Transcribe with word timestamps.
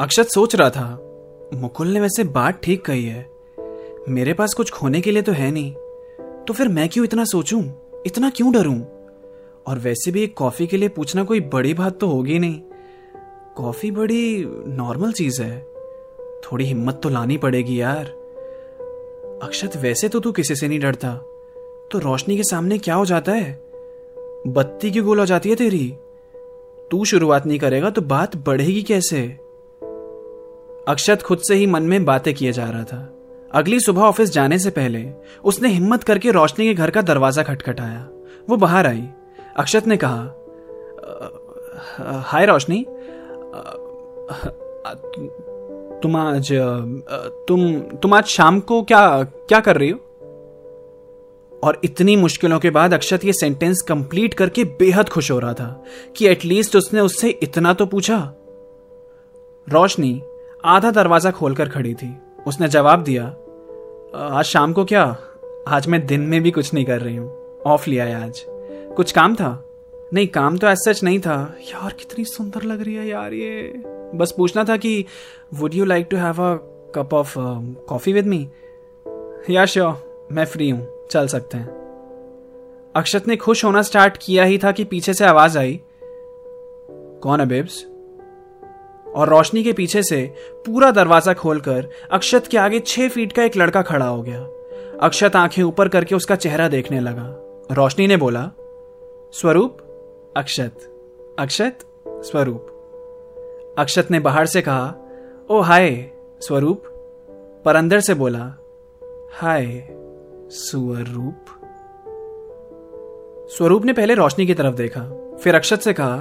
अक्षत 0.00 0.26
सोच 0.26 0.54
रहा 0.54 0.70
था, 0.70 0.88
मुकुल 1.54 1.88
ने 1.88 2.00
वैसे 2.00 2.24
बात 2.24 2.60
ठीक 2.62 2.84
कही 2.84 3.04
है। 3.04 3.30
मेरे 4.08 4.34
पास 4.34 4.54
कुछ 4.54 4.70
खोने 4.70 5.00
के 5.00 5.10
लिए 5.10 5.22
तो 5.22 5.32
है 5.32 5.50
नहीं 5.50 5.72
तो 6.44 6.52
फिर 6.52 6.68
मैं 6.68 6.88
क्यों 6.88 7.04
इतना 7.04 7.24
सोचूं? 7.24 7.62
इतना 8.06 8.30
क्यों 8.30 8.52
डरूं? 8.52 8.80
और 9.66 9.78
वैसे 9.78 10.10
भी 10.10 10.22
एक 10.22 10.36
कॉफ़ी 10.36 10.66
के 10.66 10.76
लिए 10.76 10.88
पूछना 10.88 11.24
कोई 11.24 11.40
बड़ी 11.40 11.74
बात 11.74 11.98
तो 12.00 12.06
होगी 12.06 12.38
नहीं। 12.38 12.60
कॉफ़ी 13.56 13.90
बड़ी 13.90 14.44
नॉर्मल 14.66 15.12
चीज़ 15.12 15.42
है। 15.42 15.68
थोड़ी 16.18 16.64
हिम्मत 16.64 17.00
तो 17.02 17.08
लानी 17.08 17.36
पड़ेगी 17.36 17.80
यार। 17.80 18.04
अक्षत, 19.42 19.76
वैसे 19.76 20.08
तो 20.08 20.20
तू 20.20 20.32
किसी 20.32 20.54
से 20.54 20.68
नहीं 20.68 20.80
डरता। 20.80 21.14
तो 21.92 21.98
रोशनी 21.98 22.36
के 22.36 22.42
सामने 22.42 22.78
क्या 22.78 22.94
हो 22.94 23.06
जाता 23.06 23.32
है? 23.32 23.62
बत्ती 24.46 24.90
की 24.90 25.00
गोल 25.00 25.18
हो 25.18 25.26
जाती 25.26 25.48
है 25.48 25.56
तेरी। 25.56 25.94
तू 26.90 27.04
शुरुआत 27.04 27.46
नहीं 27.46 27.58
करेगा 27.58 27.90
तो 27.90 28.02
बात 28.02 28.36
बढ़ेगी 28.36 28.82
कैसे? 28.82 29.47
अक्षत 30.88 31.22
खुद 31.22 31.38
से 31.38 31.54
ही 31.54 31.66
मन 31.66 31.82
में 31.82 32.04
बातें 32.04 32.34
किए 32.34 32.52
जा 32.52 32.68
रहा 32.70 32.84
था। 32.84 32.98
अगली 33.54 33.80
सुबह 33.80 34.02
ऑफ़िस 34.02 34.30
जाने 34.30 34.58
से 34.58 34.70
पहले, 34.70 35.04
उसने 35.44 35.68
हिम्मत 35.68 36.04
करके 36.04 36.30
रोशनी 36.30 36.66
के 36.66 36.74
घर 36.74 36.90
का 36.90 37.02
दरवाज़ा 37.02 37.42
खटखटाया। 37.42 38.08
वो 38.48 38.56
बाहर 38.56 38.86
आई। 38.86 39.08
अक्षत 39.56 39.86
ने 39.86 39.96
कहा 39.96 40.34
हाय 42.22 42.46
रोशनी। 42.46 42.84
तुम 46.02 46.16
आज 46.16 46.52
तुम 47.48 47.80
तुम 47.80 48.14
आज 48.14 48.24
शाम 48.24 48.60
को 48.60 48.82
क्या 48.82 49.22
क्या 49.22 49.60
कर 49.60 49.76
रही 49.76 49.90
हो? 49.90 49.98
और 51.62 51.80
इतनी 51.84 52.16
मुश्किलों 52.16 52.58
के 52.58 52.70
बाद 52.70 52.94
अक्षत 52.94 53.24
ये 53.24 53.32
सेंटेंस 53.32 53.80
कंप्लीट 53.82 54.34
करके 54.34 54.64
बेहद 54.78 55.08
खुश 55.08 55.30
हो 55.30 55.38
रहा 55.38 55.52
था 55.54 55.84
कि 56.16 56.26
एटलीस्ट 56.26 56.76
उसने 56.76 57.00
उससे 57.00 57.28
इतना 57.42 57.72
तो 57.74 57.86
पूछा। 57.86 58.18
रोशनी 59.66 60.12
आधा 60.64 60.90
दरवाज़ा 60.90 61.30
खोलकर 61.30 61.68
खड़ी 61.68 61.94
थी। 61.94 62.16
उसने 62.46 62.68
जवाब 62.68 63.02
दिया, 63.02 63.24
आज 64.14 64.44
शाम 64.44 64.72
को 64.72 64.84
क्या? 64.84 65.16
आज 65.68 65.86
मैं 65.86 66.06
दिन 66.06 66.20
में 66.20 66.42
भी 66.42 66.50
कुछ 66.50 66.72
नहीं 66.74 66.84
कर 66.84 67.00
रही 67.00 67.16
हूँ। 67.16 67.58
ऑफ़ 67.66 67.90
लिया 67.90 68.04
है 68.04 68.14
आज। 68.24 68.42
कुछ 68.96 69.12
काम 69.12 69.34
था? 69.34 69.64
नहीं, 70.14 70.26
काम 70.28 70.56
तो 70.58 70.66
ऐसा 70.66 70.92
सच 70.92 71.02
नहीं 71.02 71.18
था। 71.20 71.54
यार, 71.62 71.92
कितनी 71.92 72.24
सुंदर 72.24 72.62
लग 72.62 72.82
रही 72.82 72.94
है 72.94 73.08
यार 73.08 73.34
ये। 73.34 73.72
बस 74.14 74.34
पूछना 74.36 74.64
था 74.64 74.76
कि 74.76 75.04
would 75.54 75.74
you 75.74 75.84
like 75.84 76.06
to 76.10 76.16
have 76.16 76.42
a 76.42 76.54
cup 76.94 77.14
of 77.14 77.34
coffee 77.88 78.12
with 78.12 78.26
me 78.26 78.48
या 79.50 79.64
श्योर 79.64 80.28
मैं 80.32 80.44
फ्री 80.44 80.70
हूँ। 80.70 80.86
चल 81.10 81.26
सकते 81.26 81.56
हैं। 81.58 81.68
अक्षत 82.94 83.28
ने 83.28 83.36
खुश 83.36 83.64
होना 83.64 83.82
स्टार्ट 83.82 84.16
किया 84.16 84.44
ही 84.44 84.58
था 84.58 84.72
कि 84.72 84.84
पीछे 84.84 85.14
से 85.14 85.24
आवाज़ 85.24 85.58
आई, 85.58 85.80
कौन 87.22 87.40
है 87.40 87.46
बेब्स 87.46 87.84
और 89.18 89.28
रोशनी 89.28 89.62
के 89.62 89.72
पीछे 89.72 90.02
से 90.02 90.34
पूरा 90.52 90.90
दरवाज़ा 90.90 91.34
खोलकर 91.34 91.88
अक्षत 92.10 92.46
के 92.46 92.58
आगे 92.58 92.80
छह 92.80 93.08
फीट 93.08 93.32
का 93.32 93.44
एक 93.44 93.56
लड़का 93.56 93.82
खड़ा 93.82 94.06
हो 94.06 94.22
गया। 94.22 94.48
अक्षत 95.02 95.36
आँखें 95.36 95.62
ऊपर 95.62 95.88
करके 95.88 96.14
उसका 96.14 96.36
चेहरा 96.36 96.68
देखने 96.68 97.00
लगा। 97.00 97.26
रोशनी 97.72 98.06
ने 98.06 98.16
बोला, 98.16 98.50
स्वरूप, 99.32 99.78
अक्षत 100.36 100.94
अक्षत, 101.38 101.78
स्वरूप। 102.08 103.74
अक्षत 103.78 104.08
ने 104.10 104.20
बाहर 104.20 104.46
से 104.46 104.62
कहा, 104.62 104.94
ओ 105.50 105.60
हाय, 105.60 106.10
स्वरूप। 106.40 106.82
पर 107.64 107.76
अंदर 107.76 108.00
से 108.00 108.14
बोला, 108.14 108.52
हाय, 109.32 109.88
स्वरूप। 110.50 111.44
स्वरूप 113.50 113.84
ने 113.84 113.92
पहले 113.92 114.14
रोशनी 114.14 114.46
की 114.46 114.54
तरफ़ 114.54 114.74
देखा, 114.74 115.36
फिर 115.42 115.54
अक्षत 115.54 115.78
से 115.80 115.92
कहा 115.92 116.16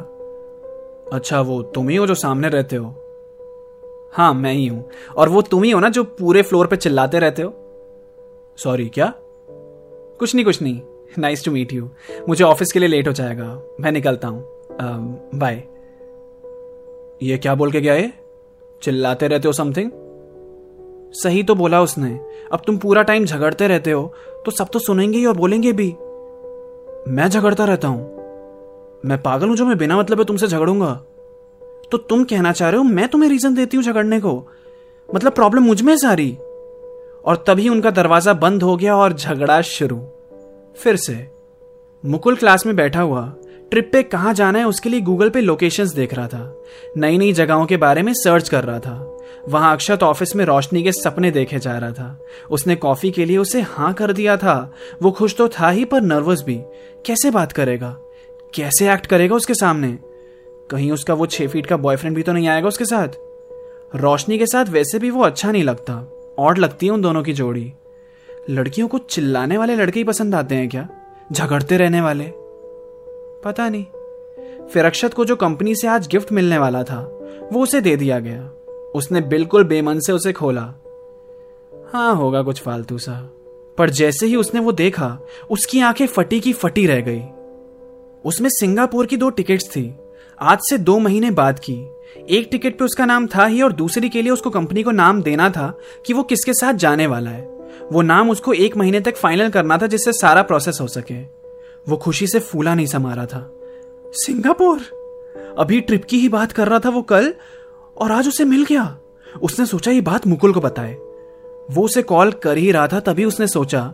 अच्छा 1.14 1.42
वो 1.42 1.62
तुम 1.76 1.90
ही 1.90 1.96
हो 1.96 2.08
जो 2.08 2.16
सामने 2.16 2.50
रहते 2.50 2.76
हो? 2.76 2.88
हाँ 4.14 4.34
मैं 4.34 4.54
ही 4.54 4.68
हूँ। 4.68 4.90
और 5.18 5.30
वो 5.30 5.42
तुम 5.42 5.64
ही 5.64 5.72
हो 5.72 5.80
ना 5.80 5.90
जो 5.90 6.04
पूरे 6.04 6.42
फ्लोर 6.42 6.68
पे 6.68 6.76
चिल्लाते 6.76 7.20
रहते 7.20 7.42
हो? 7.42 7.54
सॉरी 8.58 8.88
क्या? 8.90 9.14
कुछ 10.20 10.34
नहीं 10.36 10.46
कुछ 10.46 10.62
नहीं। 10.62 10.82
नाइस 11.20 11.44
टू 11.46 11.52
मीट 11.52 11.74
यू 11.74 11.90
मुझे 12.30 12.44
ऑफ़िस 12.44 12.72
के 12.72 12.80
लिए 12.80 12.90
लेट 12.90 13.08
हो 13.08 13.14
जाएगा। 13.14 13.46
मैं 13.80 13.92
निकलता 13.92 14.28
हूँ। 14.28 14.44
बाय 15.36 15.64
ये 17.24 17.38
क्या 17.38 17.56
बोल 17.56 17.72
के 17.72 17.82
गया 17.82 17.96
ये? 17.96 18.12
चिल्लाते 18.82 19.28
रहते 19.28 19.48
हो 19.48 19.54
समथिंग 19.54 19.92
सही 21.14 21.44
तो 21.44 21.56
बोला 21.56 21.82
उसने। 21.82 22.10
अब 22.52 22.62
तुम 22.68 22.78
पूरा 22.78 23.02
टाइम 23.04 23.26
झगड़ते 23.26 23.68
रहते 23.68 23.92
हो 23.92 24.14
तो 24.46 24.52
सब 24.52 24.68
तो 24.74 24.80
सुनेंगे 24.80 25.18
ही 25.18 25.26
और 25.26 25.38
बोलेंगे 25.38 25.74
भी। 25.74 25.88
मैं 27.08 27.28
झगड़ता 27.30 27.66
रहता 27.66 27.88
हूँ। 27.88 28.17
मैं 29.06 29.22
पागल 29.22 29.48
हूँ 29.48 29.56
जो 29.58 29.66
मैं 29.66 29.78
बिना 29.78 29.98
मतलब 29.98 30.24
तुमसे 30.24 30.48
झगड़ूँगा? 30.48 30.94
तो 31.92 31.98
तुम 31.98 32.24
कहना 32.24 32.52
चाह 32.52 32.70
रहे 32.70 32.78
हो, 32.78 32.84
मैं 32.84 33.08
तुम्हें 33.08 33.30
रीजन 33.30 33.54
देती 33.54 33.78
हूँ 33.78 33.84
झगड़ने 33.84 34.20
को। 34.20 34.48
मतलब 35.16 35.32
प्रॉब्लम 35.32 35.64
मुझमें 35.64 35.98
सारी। 35.98 36.38
और 37.26 37.44
तभी 37.48 37.70
उनका 37.70 37.92
दरवाज़ा 37.92 38.34
बंद 38.34 38.64
हो 38.64 38.78
गया 38.78 38.96
और 38.96 39.14
झगड़ा 39.14 39.62
शुरू। 39.62 39.98
फिर 40.78 40.96
से, 40.96 41.28
मुकुल 42.06 42.36
क्लास 42.36 42.66
में 42.66 42.76
बैठा 42.76 43.02
हुआ 43.02 43.34
ट्रिप 43.72 43.90
पे 43.94 44.04
कहाँ 44.04 44.34
जाना 44.34 44.60
है 44.60 44.66
उसके 44.66 44.90
लिए 44.90 45.02
गूगल 45.02 45.30
पे 45.30 45.42
लोकेशंस 45.42 45.94
देख 45.94 46.14
रहा 46.14 46.28
था। 46.28 46.64
नई 46.98 47.18
नई 47.18 47.34
जगहों 47.34 47.66
के 47.66 47.78
बारे 47.78 48.02
में 48.02 48.14
सर्च 48.14 48.50
कर 48.50 48.64
रहा 48.64 48.80
था। 48.80 49.18
वहाँ 49.50 49.74
अक्षत 49.74 50.04
ऑफ़िस 50.04 50.36
में 50.36 50.46
रोशनी 50.46 50.84
के 50.84 50.92
सपने 50.92 51.32
देखे 51.32 51.60
जा 51.60 51.78
रहा 51.78 51.92
था। 51.92 52.20
उसने 52.52 52.76
कॉफ़ी 52.76 53.12
के 53.12 53.26
लिए 53.26 53.38
उसे 53.38 53.62
हाँ 53.62 53.94
कर 53.94 54.14
दिया 54.14 54.38
था। 54.38 54.74
वो 55.02 55.12
खुश 55.12 55.36
तो 55.36 55.48
था 55.48 55.70
ही 55.70 55.86
पर 55.86 56.02
नर्वस 56.02 56.44
भी। 56.44 56.62
कैसे 57.06 57.32
बात 57.32 57.52
करेगा? 57.52 57.98
कैसे 58.58 58.94
एक्ट 58.94 59.06
करेगा 59.06 59.36
उसके 59.36 59.54
सामने? 59.54 59.98
कहीं 60.72 60.92
उसका 60.92 61.14
वो 61.14 61.26
छह 61.26 61.48
फीट 61.48 61.66
का 61.66 61.78
बॉयफ्रेंड 61.78 62.16
भी 62.16 62.24
तो 62.24 62.34
नहीं 62.34 62.48
आएगा 62.48 62.68
उसके 62.68 62.86
साथ? 62.86 63.08
रोशनी 63.96 64.38
के 64.38 64.46
साथ 64.46 64.66
वैसे 64.66 65.00
भी 65.00 65.10
वो 65.10 65.24
अच्छा 65.24 65.52
नहीं 65.52 65.64
लगता। 65.64 66.12
और 66.40 66.58
लगती 66.58 66.86
है 66.86 66.92
उन 66.92 67.02
दोनों 67.02 67.24
की 67.24 67.34
जोड़ी। 67.34 67.74
लड़कियों 68.50 68.88
को 68.88 68.98
चिल्लाने 68.98 69.58
वाले 69.58 69.76
लड़के 69.76 70.00
ही 70.00 70.04
पसंद 70.04 70.36
आते 70.36 70.56
हैं 70.56 70.70
क्या? 70.70 70.90
झगड़ते 71.32 71.78
रहने 71.78 72.02
वाले? 72.02 72.32
पता 73.46 73.70
नहीं। 73.70 73.86
फिर 74.68 74.86
अक्षत 74.86 75.14
को 75.14 75.26
जो 75.26 75.36
कंपनी 75.36 75.76
से 75.76 75.88
आज 75.88 76.08
गिफ्ट 76.08 76.32
मिलने 76.32 76.58
वाला 76.58 76.84
था, 76.84 77.02
वो 77.54 77.64
उसे 77.64 77.82
दे 77.82 77.96
दिया 77.96 78.20
गया। 78.20 78.42
उसने 78.96 79.22
बिल्कुल 79.22 79.64
बेमन 79.64 80.00
से 80.00 80.12
उसे 80.12 80.34
खोला। 80.34 80.74
हाँ 81.94 82.16
होगा 82.16 82.42
कुछ 82.42 82.62
फालतू 82.62 82.98
सा। 82.98 83.30
पर 83.78 83.90
जैसे 83.90 84.26
ही 84.26 84.36
उसने 84.36 84.60
वो 84.60 84.72
देखा, 84.72 85.20
उसकी 85.50 85.82
आँखें 85.82 86.08
फटी 86.08 86.40
की 86.40 86.54
फटी 86.54 86.88
रह 86.88 87.02
गई। 87.02 87.22
उसमें 88.26 88.50
सिंगापुर 88.50 89.06
की 89.06 89.18
दो 89.18 89.30
टिकट्स 89.30 89.70
थी। 89.70 89.96
आज 90.42 90.60
से 90.70 90.78
दो 90.78 91.00
महीने 91.00 91.32
बाद 91.32 91.60
की। 91.60 91.74
एक 92.30 92.48
टिकट 92.52 92.80
पे 92.80 92.86
उसका 92.86 93.06
नाम 93.06 93.28
था 93.28 93.46
ही 93.46 93.62
और 93.62 93.74
दूसरी 93.74 94.10
के 94.10 94.22
लिए 94.22 94.32
उसको 94.32 94.50
कंपनी 94.50 94.84
को 94.84 94.92
नाम 94.92 95.22
देना 95.22 95.50
था 95.50 95.80
कि 96.06 96.14
वो 96.14 96.24
किसके 96.24 96.54
साथ 96.54 96.74
जाने 96.74 97.08
वाला 97.08 97.30
है। 97.30 97.42
वो 97.92 98.02
नाम 98.02 98.30
उसको 98.30 98.54
एक 98.54 98.78
महीने 98.78 99.00
तक 99.00 99.16
फाइनल 99.16 99.50
करना 99.50 99.78
था 99.78 99.88
जिससे 99.88 100.14
सारा 100.14 100.42
प्रोसेस 100.42 100.78
हो 100.82 100.88
सके। 100.88 101.22
वो 101.90 101.98
खुशी 101.98 102.28
से 102.28 102.40
फूला 102.40 102.76
नहीं 102.76 102.86
समा 102.86 103.14
रहा 103.14 103.26
था। 103.26 103.54
सिंगापुर? 104.08 104.80
अभी 105.60 105.82
ट्रिप 105.82 106.06
की 106.06 106.20
ही 106.20 106.30
बात 106.30 106.52
कर 106.52 106.68
रहा 106.68 106.80
था 106.80 106.90
वो 106.90 107.02
कल, 107.02 107.34
और 107.98 108.12
आज 108.12 108.28
उसे 108.28 108.46
मिल 108.46 108.64
गया। 108.64 108.98
उसने 109.42 109.66
सोचा 109.66 109.92
ये 109.92 110.02
बात 110.02 110.28
मुकुल 110.28 110.54
को 110.54 110.62
बताए 110.62 110.98
वो 111.72 111.84
उसे 111.84 112.02
कॉल 112.02 112.32
कर 112.32 112.58
ही 112.58 112.72
रहा 112.72 112.88
था 112.88 113.00
तभी 113.00 113.26
उसने 113.26 113.48
सोचा, 113.48 113.94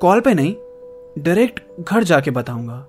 कॉल 0.00 0.20
पे 0.20 0.34
नहीं, 0.34 0.54
डायरेक्ट 1.18 1.60
घर 1.80 2.02
जाके 2.02 2.30
बताऊँगा। 2.30 2.88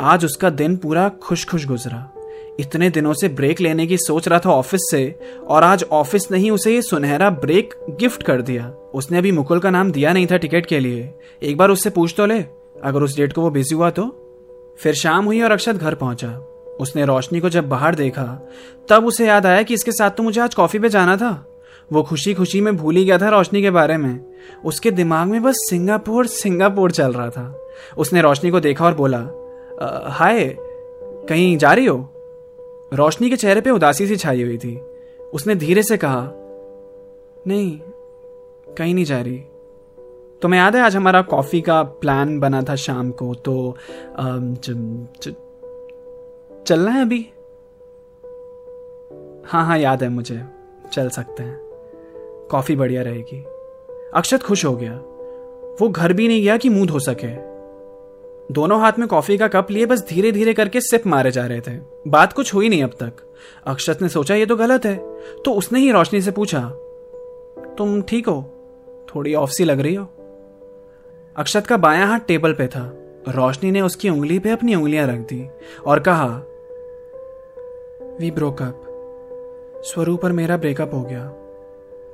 आज 0.00 0.24
उसका 0.24 0.50
दिन 0.50 0.76
पूरा 0.76 1.08
खुश 1.08 1.46
खुश 1.46 1.66
गुजरा। 1.66 2.12
इतने 2.60 2.90
दिनों 2.90 3.12
से 3.12 3.28
ब्रेक 3.28 3.60
लेने 3.60 3.86
की 3.86 3.96
सोच 3.98 4.28
रहा 4.28 4.38
था 4.38 4.50
ऑफ़िस 4.50 4.80
से, 4.90 5.18
और 5.48 5.64
आज 5.64 5.84
ऑफ़िस 5.92 6.30
ने 6.30 6.38
ही 6.38 6.50
उसे 6.50 6.74
ये 6.74 6.82
सुनहरा 6.82 7.30
ब्रेक 7.30 7.74
गिफ्ट 7.90 8.22
कर 8.22 8.42
दिया। 8.42 8.68
उसने 8.94 9.18
अभी 9.18 9.32
मुकुल 9.32 9.58
का 9.58 9.70
नाम 9.70 9.92
दिया 9.92 10.12
नहीं 10.12 10.26
था 10.26 10.36
टिकट 10.36 10.66
के 10.66 10.80
लिए। 10.80 11.14
एक 11.42 11.56
बार 11.56 11.70
उससे 11.70 11.90
पूछ 11.90 12.14
तो 12.16 12.26
ले, 12.26 12.38
अगर 12.84 13.02
उस 13.02 13.16
डेट 13.16 13.32
को 13.32 13.42
वो 13.42 13.50
बिज़ी 13.50 13.76
हुआ 13.76 13.90
तो? 13.90 14.06
फिर 14.78 14.94
शाम 14.94 15.24
हुई 15.24 15.40
और 15.40 15.50
अक्षत 15.50 15.74
घर 15.74 15.94
पहुँचा। 15.94 16.28
उसने 16.80 17.04
रोशनी 17.04 17.40
को 17.40 17.48
जब 17.48 17.68
बाहर 17.68 17.94
देखा, 17.94 18.48
तब 18.88 19.06
उसे 19.06 19.26
याद 19.26 19.46
आया 19.46 19.62
कि 19.62 19.74
इसके 19.74 19.92
साथ 19.92 20.10
तो 20.10 20.22
मुझे 20.22 20.40
आज 20.40 20.54
कॉफ़ी 20.54 20.78
पे 20.78 20.88
जाना 20.88 21.16
था। 21.16 21.52
वो 21.92 22.02
खुशी 22.02 22.34
खुशी 22.34 22.60
में 22.60 22.76
भूल 22.76 22.96
ही 22.96 23.04
गया 23.04 23.18
था 23.18 23.28
रोशनी 23.28 23.62
के 23.62 23.70
बारे 23.70 23.96
में। 23.96 24.20
उसके 24.64 24.90
दिमाग 24.90 25.28
में 25.28 25.42
बस 25.42 25.54
सिंगापुर 25.70 26.26
सिंगापुर 26.26 26.90
चल 26.90 27.12
रहा 27.12 27.30
था। 27.30 27.68
उसने 27.98 28.20
रोशनी 28.20 28.50
को 28.50 28.60
देखा 28.60 28.84
और 28.84 28.94
बोला 28.94 29.28
हाय, 29.82 30.56
कहीं 31.28 31.58
जा 31.58 31.72
रही 31.72 31.86
हो? 31.86 32.08
रोशनी 32.92 33.30
के 33.30 33.36
चेहरे 33.36 33.60
पे 33.60 33.70
उदासी 33.70 34.06
सी 34.06 34.16
छाई 34.16 34.42
हुई 34.42 34.58
थी। 34.58 34.80
उसने 35.34 35.54
धीरे 35.54 35.82
से 35.82 35.96
कहा, 35.96 36.30
नहीं, 37.46 37.80
कहीं 38.74 38.94
नहीं 38.94 39.04
जा 39.04 39.20
रही। 39.20 39.42
तुम्हें 40.42 40.60
याद 40.60 40.76
है 40.76 40.82
आज 40.82 40.96
हमारा 40.96 41.22
कॉफ़ी 41.22 41.60
का 41.60 41.82
प्लान 41.82 42.40
बना 42.40 42.62
था 42.62 42.74
शाम 42.74 43.10
को? 43.10 43.34
तो 43.34 43.76
चलना 46.66 46.90
है 46.90 47.02
अभी? 47.02 47.30
हाँ 49.46 49.66
हाँ 49.66 49.78
याद 49.78 50.02
है 50.02 50.08
मुझे। 50.08 50.42
चल 50.92 51.08
सकते 51.08 51.42
हैं। 51.42 51.60
कॉफ़ी 52.50 52.76
बढ़िया 52.76 53.02
रहेगी। 53.02 53.44
अक्षत 54.14 54.42
खुश 54.42 54.64
हो 54.64 54.76
गया। 54.76 54.92
वो 55.80 55.88
घर 55.88 56.12
भी 56.12 56.28
नहीं 56.28 56.42
गया 56.42 56.56
कि 56.56 56.68
मुँह 56.68 56.86
धो 56.86 56.98
सके। 56.98 57.55
दोनों 58.52 58.80
हाथ 58.80 58.92
में 58.98 59.08
कॉफ़ी 59.08 59.38
का 59.38 59.48
कप 59.48 59.70
लिए 59.70 59.86
बस 59.86 60.08
धीरे 60.08 60.32
धीरे 60.32 60.54
करके 60.54 60.80
सिप 60.80 61.06
मारे 61.06 61.30
जा 61.30 61.46
रहे 61.46 61.60
थे। 61.60 61.78
बात 62.08 62.32
कुछ 62.32 62.54
हुई 62.54 62.68
नहीं 62.68 62.82
अब 62.82 62.90
तक। 62.90 63.12
अक्षत 63.66 64.02
ने 64.02 64.08
सोचा 64.08 64.34
ये 64.34 64.46
तो 64.46 64.56
गलत 64.56 64.86
है। 64.86 64.96
तो 65.44 65.52
उसने 65.52 65.78
ही 65.78 65.90
रोशनी 65.90 66.20
से 66.20 66.30
पूछा, 66.30 66.60
तुम 67.78 68.02
ठीक 68.02 68.28
हो? 68.28 68.42
थोड़ी 69.14 69.34
ऑफ़ 69.34 69.50
सी 69.50 69.64
लग 69.64 69.80
रही 69.80 69.94
हो? 69.94 70.04
अक्षत 71.36 71.66
का 71.66 71.76
बायां 71.76 72.08
हाथ 72.08 72.20
टेबल 72.20 72.52
पे 72.52 72.66
था। 72.66 72.92
रोशनी 73.28 73.70
ने 73.70 73.80
उसकी 73.80 74.10
उंगली 74.10 74.38
पे 74.38 74.50
अपनी 74.50 74.74
उंगलियाँ 74.74 75.06
रख 75.06 75.18
दी 75.18 75.48
और 75.86 76.00
कहा, 76.00 76.26
वी 78.20 78.30
ब्रोकअप 78.30 78.82
स्वरूप 79.84 80.24
और 80.24 80.32
मेरा 80.32 80.56
ब्रेकअप 80.56 80.94
हो 80.94 81.02
गया। 81.02 81.32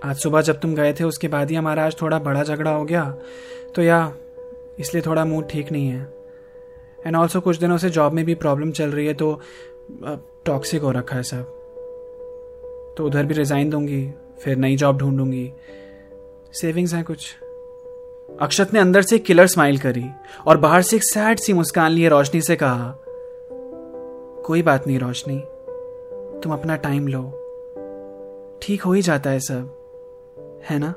आज 0.05 0.17
सुबह 0.17 0.41
जब 0.41 0.61
तुम 0.61 0.75
गए 0.75 0.93
थे, 0.93 1.05
उसके 1.05 1.29
बाद 1.29 1.51
ही 1.51 1.57
हमारा 1.57 1.87
आज 1.87 1.97
थोड़ा 2.03 2.19
बड़ा 2.19 2.43
झगड़ा 2.43 2.71
हो 2.71 2.85
गया। 2.85 3.15
तो 3.75 3.83
या, 3.83 4.13
इसलिए 4.79 5.03
थोड़ा 5.07 5.25
मूड 5.25 5.49
ठीक 5.49 5.73
नहीं 5.73 5.89
है। 5.89 6.22
एंड 7.07 7.17
ऑल्सो 7.17 7.41
कुछ 7.41 7.57
दिनों 7.57 7.77
से 7.79 7.91
जॉब 7.91 8.13
में 8.13 8.25
भी 8.25 8.35
प्रॉब्लम 8.35 8.71
चल 8.71 8.91
रही 8.91 9.07
है 9.07 9.15
तो 9.15 9.41
टॉक्सिक 10.47 10.83
हो 10.83 10.91
रखा 10.91 11.17
है 11.17 11.23
सब। 11.23 11.43
तो 12.99 13.07
उधर 13.07 13.27
भी 13.27 13.35
रिजाइन 13.35 13.71
दूँगी, 13.71 14.09
फिर 14.41 14.57
नई 14.57 14.77
जॉब 14.77 14.99
ढूंढूँगी। 14.99 15.53
सेविंग्स 16.53 16.95
हैं 16.95 17.05
कुछ। 17.05 17.35
अक्षत 18.41 18.73
ने 18.75 18.81
अंदर 18.81 19.03
से 19.03 19.19
किलर 19.19 19.47
स्माइल 19.47 19.79
करी 19.79 20.05
और 20.47 20.57
बाहर 20.57 20.83
से 20.83 20.97
एक 20.97 21.05
सैड 21.05 21.39
सी 21.39 21.53
मुस्कान 21.53 21.91
लिए 21.91 22.09
रोशनी 22.09 22.41
से, 22.41 22.57
कहा, 22.57 22.99
कोई 24.47 24.63
बात 24.63 24.87
नहीं 24.87 24.99
रोशनी, 24.99 25.39
तुम 26.43 26.53
अपना 26.53 26.77
टाइम 26.77 27.09
लो। 27.09 27.23
ठीक 28.63 28.83
हो 28.83 28.93
ही 28.93 29.03
जाता 29.03 29.31
है 29.31 29.41
सब, 29.41 30.63
है 30.71 30.79
ना? 30.79 30.95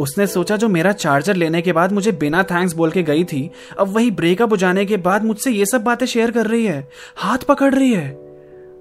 उसने 0.00 0.26
सोचा, 0.26 0.56
जो 0.56 0.68
मेरा 0.68 0.92
चार्जर 0.92 1.36
लेने 1.36 1.62
के 1.62 1.72
बाद 1.72 1.92
मुझे 1.92 2.12
बिना 2.12 2.42
थैंक्स 2.42 2.74
बोल 2.74 2.90
के 2.90 3.02
गई 3.02 3.24
थी, 3.24 3.50
अब 3.78 3.88
वही 3.88 4.10
ब्रेकअप 4.10 4.52
हो 4.52 4.56
जाने 4.56 4.84
के 4.86 4.96
बाद 4.96 5.24
मुझसे 5.24 5.50
ये 5.50 5.66
सब 5.66 5.84
बातें 5.84 6.06
शेयर 6.06 6.30
कर 6.30 6.46
रही 6.46 6.64
है, 6.64 6.88
हाथ 7.16 7.38
पकड़ 7.38 7.74
रही 7.74 7.92
है। 7.92 8.08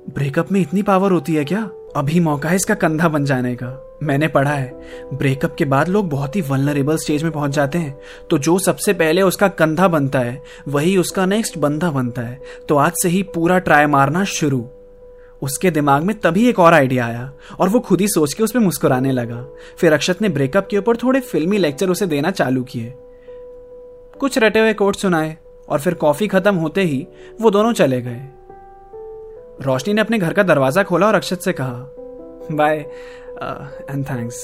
ब्रेकअप 0.09 0.51
में 0.51 0.61
इतनी 0.61 0.81
पावर 0.83 1.11
होती 1.11 1.35
है 1.35 1.45
क्या? 1.45 1.69
अभी 1.95 2.19
मौका 2.19 2.49
है 2.49 2.55
इसका 2.55 2.73
कंधा 2.73 3.07
बन 3.09 3.25
जाने 3.25 3.55
का। 3.55 3.97
मैंने 4.03 4.27
पढ़ा 4.27 4.51
है 4.51 4.79
ब्रेकअप 5.13 5.55
के 5.55 5.65
बाद 5.65 5.87
लोग 5.89 6.09
बहुत 6.09 6.35
ही 6.35 6.41
वनरेबल 6.41 6.97
स्टेज 6.97 7.23
में 7.23 7.31
पहुँच 7.31 7.51
जाते 7.51 7.77
हैं। 7.77 7.97
तो 8.29 8.37
जो 8.37 8.57
सबसे 8.59 8.93
पहले 8.93 9.21
उसका 9.21 9.47
कंधा 9.47 9.87
बनता 9.87 10.19
है, 10.19 10.41
वही 10.67 10.97
उसका 10.97 11.25
नेक्स्ट 11.25 11.57
बंधा 11.57 11.91
बनता 11.91 12.21
है। 12.21 12.41
तो 12.69 12.75
आज 12.75 12.91
से 13.01 13.09
ही 13.09 13.23
पूरा 13.23 13.59
ट्राई 13.59 13.85
मारना 13.85 14.23
शुरू। 14.23 14.67
उसके 15.41 15.71
दिमाग 15.71 16.03
में 16.03 16.15
तभी 16.19 16.47
एक 16.49 16.59
और 16.59 16.73
आइडिया 16.73 17.05
आया, 17.05 17.31
और 17.59 17.69
वो 17.69 17.79
खुद 17.79 18.01
ही 18.01 18.07
सोच 18.07 18.33
के 18.33 18.43
उसमें 18.43 18.61
मुस्कुराने 18.63 19.11
लगा। 19.11 19.45
फिर 19.77 19.93
अक्षत 19.93 20.21
ने 20.21 20.29
ब्रेकअप 20.29 20.67
के 20.67 20.77
ऊपर 20.77 20.97
थोड़े 20.97 21.19
फिल्मी 21.21 21.57
लेक्चर 21.57 21.89
उसे 21.89 22.05
देना 22.07 22.31
चालू 22.31 22.63
किए। 22.63 22.93
कुछ 24.19 24.37
रटे 24.37 24.59
हुए 24.59 24.73
कोट 24.73 24.95
सुनाए, 24.95 25.37
और 25.69 25.79
फिर 25.79 25.93
कॉफ़ी 25.93 26.27
खत्म 26.27 26.55
होते 26.55 26.81
ही 26.83 27.05
वो 27.41 27.49
दोनों 27.51 27.73
चले 27.73 28.01
गए। 28.01 28.21
रोशनी 29.61 29.93
ने 29.93 30.01
अपने 30.01 30.17
घर 30.17 30.33
का 30.33 30.43
दरवाज़ा 30.43 30.83
खोला 30.83 31.07
और 31.07 31.15
अक्षत 31.15 31.39
से 31.39 31.53
कहा, 31.53 31.85
बाय 32.51 32.77
एंड 33.89 34.05
थैंक्स 34.05 34.41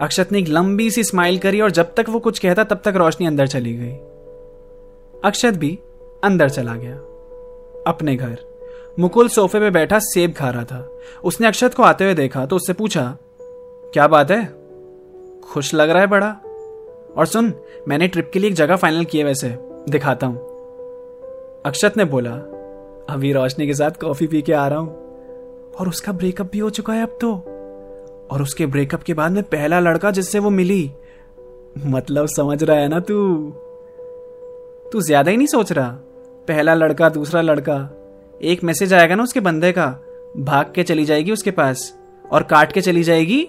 अक्षत 0.00 0.32
ने 0.32 0.38
एक 0.38 0.48
लंबी 0.48 0.90
सी 0.90 1.04
स्माइल 1.04 1.38
करी, 1.38 1.60
और 1.60 1.70
जब 1.70 1.94
तक 1.94 2.08
वो 2.08 2.18
कुछ 2.20 2.38
कहता 2.38 2.64
तब 2.64 2.80
तक 2.84 2.96
रोशनी 2.96 3.26
अंदर 3.26 3.46
चली 3.46 3.74
गई। 3.74 3.92
अक्षत 5.24 5.54
भी 5.54 5.78
अंदर 6.24 6.48
चला 6.48 6.74
गया, 6.74 6.94
अपने 7.86 8.16
घर। 8.16 8.38
मुकुल 9.00 9.28
सोफे 9.28 9.60
पे 9.60 9.70
बैठा 9.70 9.98
सेब 9.98 10.32
खा 10.32 10.50
रहा 10.50 10.64
था। 10.64 11.00
उसने 11.24 11.46
अक्षत 11.46 11.74
को 11.74 11.82
आते 11.82 12.04
हुए 12.04 12.14
देखा 12.14 12.44
तो 12.46 12.56
उससे 12.56 12.72
पूछा, 12.72 13.16
क्या 13.92 14.06
बात 14.08 14.30
है? 14.30 14.44
खुश 15.44 15.74
लग 15.74 15.90
रहा 15.90 16.00
है 16.00 16.06
बड़ा? 16.06 16.28
और 17.16 17.26
सुन, 17.26 17.52
मैंने 17.88 18.08
ट्रिप 18.08 18.30
के 18.32 18.38
लिए 18.38 18.50
एक 18.50 18.56
जगह 18.56 18.76
फाइनल 18.76 19.04
की 19.04 19.18
है 19.18 19.24
वैसे, 19.24 19.48
दिखाता 19.90 20.26
हूँ। 20.26 20.36
अक्षत 21.66 21.96
ने 21.96 22.04
बोला, 22.04 22.32
अभी 23.10 23.32
रोशनी 23.32 23.66
के 23.66 23.74
साथ 23.74 23.90
कॉफ़ी 23.90 24.26
पी 24.26 24.42
के 24.42 24.52
आ 24.52 24.66
रहा 24.68 24.78
हूँ। 24.78 24.98
और 25.70 25.88
उसका 25.88 26.12
ब्रेकअप 26.12 26.50
भी 26.52 26.58
हो 26.58 26.70
चुका 26.70 26.92
है 26.92 27.02
अब 27.02 27.18
तो। 27.20 27.32
और 28.30 28.42
उसके 28.42 28.66
ब्रेकअप 28.66 29.02
के 29.02 29.14
बाद 29.14 29.32
में 29.32 29.42
पहला 29.42 29.80
लड़का 29.80 30.10
जिससे 30.10 30.38
वो 30.38 30.50
मिली 30.50 30.90
मतलब 31.86 32.26
समझ 32.26 32.62
रहा 32.62 32.76
है 32.76 32.88
ना 32.88 33.00
तू? 33.00 33.14
तू 34.92 35.00
ज़्यादा 35.00 35.30
ही 35.30 35.36
नहीं 35.36 35.46
सोच 35.46 35.72
रहा? 35.72 35.88
पहला 36.48 36.74
लड़का, 36.74 37.08
दूसरा 37.08 37.40
लड़का 37.40 37.78
एक 38.42 38.64
मैसेज 38.64 38.94
आएगा 38.94 39.14
ना 39.14 39.22
उसके 39.22 39.40
बंदे 39.40 39.72
का, 39.72 39.86
भाग 40.36 40.72
के 40.74 40.82
चली 40.82 41.04
जाएगी 41.04 41.32
उसके 41.32 41.50
पास, 41.50 41.98
और 42.32 42.42
काट 42.42 42.72
के 42.72 42.80
चली 42.80 43.02
जाएगी 43.02 43.48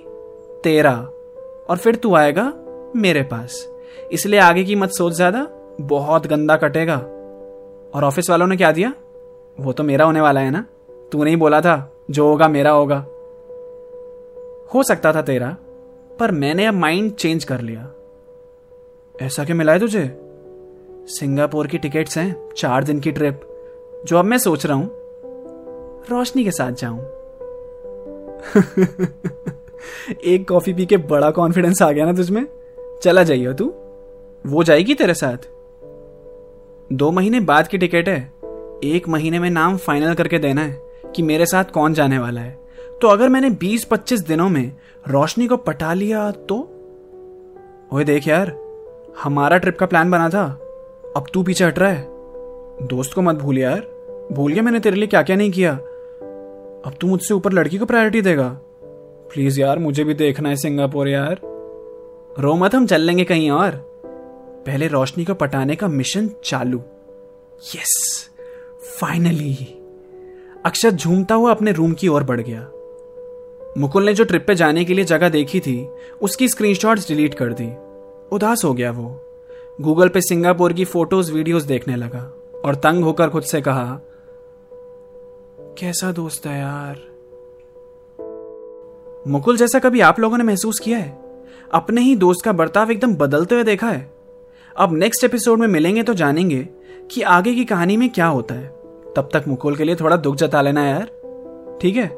तेरा, 0.63 0.93
और 1.69 1.77
फिर 1.77 1.95
तू 1.95 2.15
आएगा 2.15 2.53
मेरे 2.95 3.23
पास। 3.23 3.69
इसलिए 4.11 4.39
आगे 4.39 4.63
की 4.63 4.75
मत 4.75 4.89
सोच 4.89 5.13
ज़्यादा, 5.13 5.47
बहुत 5.81 6.27
गंदा 6.27 6.55
कटेगा। 6.55 6.97
और 7.93 8.03
ऑफ़िस 8.03 8.29
वालों 8.29 8.47
ने 8.47 8.57
क्या 8.57 8.71
दिया? 8.71 8.93
वो 9.59 9.73
तो 9.73 9.83
मेरा 9.83 10.05
होने 10.05 10.21
वाला 10.21 10.41
है 10.41 10.51
ना? 10.51 10.65
तू 11.11 11.23
नहीं 11.23 11.37
बोला 11.37 11.61
था, 11.61 11.93
जो 12.11 12.27
होगा 12.27 12.47
मेरा 12.47 12.71
होगा। 12.71 12.97
हो 14.73 14.83
सकता 14.83 15.13
था 15.13 15.21
तेरा, 15.21 15.55
पर 16.19 16.31
मैंने 16.31 16.65
अब 16.65 16.73
माइंड 16.73 17.11
चेंज 17.11 17.43
कर 17.43 17.61
लिया। 17.61 17.91
ऐसा 19.21 19.45
क्या 19.45 19.55
मिला 19.55 19.73
है 19.73 19.79
तुझे? 19.79 20.17
सिंगापुर 21.07 21.67
की 21.67 21.77
टिकट्स 21.77 22.17
हैं, 22.17 22.49
चार 22.57 22.83
दिन 22.83 22.99
की 22.99 23.11
ट्रिप 23.11 23.47
जो 24.05 24.17
अब 24.17 24.25
मैं 24.25 24.37
सोच 24.37 24.65
रहा 24.65 24.77
हूँ, 24.77 24.91
रोशनी 26.09 26.43
के 26.43 26.51
साथ 26.51 26.71
जाऊँ। 26.71 26.99
एक 30.25 30.45
कॉफ़ी 30.49 30.73
पी 30.73 30.85
के 30.85 30.97
बड़ा 30.97 31.31
कॉन्फिडेंस 31.31 31.81
आ 31.81 31.91
गया 31.91 32.05
ना 32.05 32.13
तुझमें? 32.13 32.45
चला 33.03 33.23
जाइए 33.23 33.53
तू। 33.53 33.73
वो 34.45 34.63
जाएगी 34.63 34.93
तेरे 34.93 35.13
साथ। 35.13 35.37
दो 36.93 37.11
महीने 37.11 37.39
बाद 37.39 37.67
की 37.67 37.77
टिकट 37.77 38.09
है। 38.09 38.33
एक 38.83 39.03
महीने 39.09 39.39
में 39.39 39.49
नाम 39.49 39.77
फाइनल 39.77 40.13
करके 40.13 40.39
देना 40.39 40.61
है 40.61 40.81
कि 41.15 41.21
मेरे 41.21 41.45
साथ 41.45 41.65
कौन 41.65 41.93
जाने 41.93 42.19
वाला 42.19 42.41
है। 42.41 42.59
तो 43.01 43.07
अगर 43.07 43.29
मैंने 43.29 43.49
20-25 43.49 44.27
दिनों 44.27 44.49
में 44.49 44.71
रोशनी 45.07 45.47
को 45.47 45.57
पटा 45.57 45.93
लिया 45.93 46.31
तो? 46.31 46.59
ओए 47.93 48.03
देख 48.03 48.27
यार, 48.27 48.57
हमारा 49.23 49.57
ट्रिप 49.57 49.79
का 49.79 49.85
प्लान 49.85 50.11
बना 50.11 50.29
था। 50.29 50.43
अब 51.17 51.25
तू 51.33 51.43
पीछे 51.43 51.65
हट 51.65 51.79
रहा 51.79 51.89
है। 51.89 52.10
दोस्त 52.81 53.13
को 53.13 53.21
मत 53.21 53.35
भूल 53.35 53.57
यार। 53.57 53.79
भूल 54.31 54.53
गया 54.53 54.63
मैंने 54.63 54.79
तेरे 54.79 54.95
लिए 54.95 55.07
क्या 55.07 55.21
क्या 55.21 55.35
नहीं 55.35 55.51
किया। 55.51 55.73
अब 56.85 56.93
तू 57.01 57.07
मुझसे 57.07 57.33
ऊपर 57.33 57.53
लड़की 57.53 57.77
को 57.77 57.85
प्रायोरिटी 57.85 58.21
देगा। 58.21 58.59
प्लीज़ 59.33 59.61
यार, 59.61 59.79
मुझे 59.79 60.03
भी 60.03 60.13
देखना 60.13 60.49
है 60.49 60.55
सिंगापुर 60.55 61.07
यार। 61.07 61.39
रो 62.39 62.55
मत, 62.55 62.75
हम 62.75 62.87
चल 62.87 63.01
लेंगे 63.01 63.23
कहीं 63.23 63.51
और। 63.51 63.71
पहले 64.65 64.87
रोशनी 64.87 65.25
को 65.25 65.33
पटाने 65.33 65.75
का 65.75 65.87
मिशन 65.87 66.29
चालू। 66.43 66.77
यस 67.75 68.29
फाइनली 68.99 69.83
अक्षत 70.65 70.91
झूमता 70.91 71.35
हुआ 71.35 71.51
अपने 71.51 71.71
रूम 71.71 71.93
की 71.93 72.07
ओर 72.07 72.23
बढ़ 72.23 72.41
गया। 72.41 72.71
मुकुल 73.77 74.05
ने 74.05 74.13
जो 74.13 74.23
ट्रिप 74.23 74.47
पे 74.47 74.55
जाने 74.55 74.85
के 74.85 74.93
लिए 74.93 75.05
जगह 75.05 75.29
देखी 75.29 75.59
थी, 75.59 75.89
उसकी 76.21 76.47
स्क्रीनशॉट्स 76.47 77.07
डिलीट 77.07 77.33
कर 77.33 77.53
दी। 77.53 77.73
उदास 78.35 78.61
हो 78.65 78.73
गया 78.73 78.91
वो। 78.91 79.21
गूगल 79.81 80.07
पे 80.07 80.21
सिंगापुर 80.21 80.73
की 80.73 80.85
फ़ोटोज़ 80.85 81.31
वीडियोस 81.31 81.63
देखने 81.63 81.95
लगा। 81.95 82.37
और 82.65 82.75
तंग 82.75 83.03
होकर 83.03 83.29
खुद 83.29 83.43
से 83.43 83.61
कहा, 83.61 83.99
कैसा 85.77 86.11
दोस्त 86.11 86.45
है 86.45 86.59
यार। 86.59 86.99
मुकुल 89.27 89.57
जैसा 89.57 89.79
कभी 89.79 90.01
आप 90.01 90.19
लोगों 90.19 90.37
ने 90.37 90.43
महसूस 90.43 90.79
किया 90.79 90.97
है? 90.97 91.17
अपने 91.73 92.01
ही 92.01 92.15
दोस्त 92.15 92.45
का 92.45 92.51
बर्ताव 92.51 92.91
एकदम 92.91 93.15
बदलते 93.15 93.55
हुए 93.55 93.63
देखा 93.63 93.89
है। 93.89 94.11
अब 94.77 94.93
नेक्स्ट 94.93 95.23
एपिसोड 95.23 95.59
में 95.59 95.67
मिलेंगे 95.67 96.03
तो 96.03 96.13
जानेंगे 96.13 96.69
कि 97.11 97.21
आगे 97.21 97.53
की 97.55 97.65
कहानी 97.65 97.97
में 97.97 98.09
क्या 98.09 98.25
होता 98.25 98.55
है। 98.55 98.67
तब 99.15 99.29
तक 99.33 99.43
मुकुल 99.47 99.75
के 99.75 99.83
लिए 99.83 99.95
थोड़ा 99.95 100.15
दुख 100.15 100.35
जता 100.35 100.61
लेना 100.61 100.85
यार। 100.87 101.11
ठीक 101.81 101.95
है? 101.95 102.09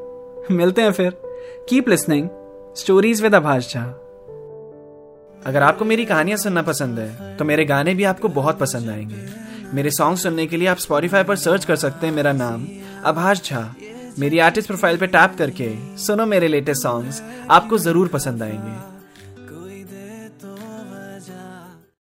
मिलते 0.56 0.82
हैं 0.82 0.92
फिर। 0.92 1.10
Keep 1.68 1.88
listening 1.88 2.28
stories 2.76 3.22
with 3.22 3.34
Abhash 3.34 3.72
Jha 3.74 3.84
अगर 5.46 5.62
आपको 5.62 5.84
मेरी 5.84 6.04
कहानियाँ 6.04 6.38
सुनना 6.38 6.62
पसंद 6.62 6.98
है 6.98 7.36
तो 7.36 7.44
मेरे 7.44 7.64
गाने 7.64 7.94
भी 7.94 8.04
आपको 8.04 8.28
बहुत 8.28 8.58
पसंद 8.58 8.90
आएँगे। 8.90 9.44
मेरे 9.74 9.90
सॉन्ग 9.90 10.18
सुनने 10.18 10.46
के 10.46 10.56
लिए 10.56 10.68
आप 10.68 10.78
स्पॉटीफाई 10.78 11.22
पर 11.24 11.36
सर्च 11.36 11.64
कर 11.64 11.76
सकते 11.76 12.06
हैं 12.06 12.14
मेरा 12.14 12.32
नाम। 12.32 12.66
आभाष 13.04 13.42
झा। 13.44 13.74
मेरी 14.18 14.38
आर्टिस्ट 14.38 14.68
प्रोफ़ाइल 14.68 14.96
पर 14.96 15.06
टैप 15.06 15.34
करके 15.38 15.70
सुनो 15.98 16.26
मेरे 16.26 16.48
लेटेस्ट 16.48 16.82
सॉन्ग्स 16.82 17.22
आपको 17.50 17.78
ज़रूर 17.78 18.08
पसंद 18.08 18.42
आएँगे। 18.42 18.93